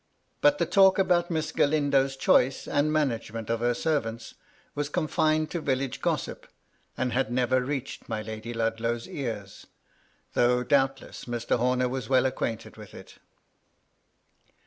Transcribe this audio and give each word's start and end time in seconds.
But 0.41 0.57
the 0.57 0.65
talk 0.65 0.97
about 0.97 1.29
Miss 1.29 1.51
Gralindo's 1.51 2.17
choice 2.17 2.67
and 2.67 2.91
ma 2.91 3.03
nagement 3.03 3.51
of 3.51 3.59
her 3.59 3.75
servants 3.75 4.33
was 4.73 4.89
confined 4.89 5.51
to 5.51 5.61
village 5.61 6.01
gossip, 6.01 6.47
and 6.97 7.13
had 7.13 7.31
never 7.31 7.61
reached 7.63 8.09
my 8.09 8.23
Lady 8.23 8.51
Ludlow's 8.51 9.07
ears, 9.07 9.67
though 10.33 10.63
doubtless 10.63 11.25
Mr. 11.25 11.59
Homer 11.59 11.87
was 11.87 12.09
well 12.09 12.25
acquainted 12.25 12.77
with 12.77 12.95
it. 12.95 13.19